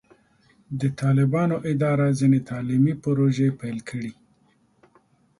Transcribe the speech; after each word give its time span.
د 0.79 0.81
طالبانو 1.01 1.55
اداره 1.71 2.07
ځینې 2.19 2.39
تعلیمي 2.49 2.93
پروژې 3.03 3.49
پیل 3.59 3.77
کړې. 3.89 4.11